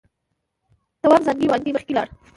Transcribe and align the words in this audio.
تواب 1.01 1.21
زانگې 1.27 1.47
وانگې 1.49 1.71
مخکې 1.75 1.93
لاړ. 1.97 2.07